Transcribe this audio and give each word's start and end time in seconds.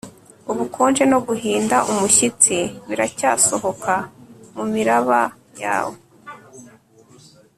ubukonje 0.51 1.03
no 1.11 1.19
guhinda 1.27 1.77
umushyitsi 1.91 2.57
biracyasohoka 2.87 3.93
mumiraba 4.55 5.21
yawe 5.63 5.97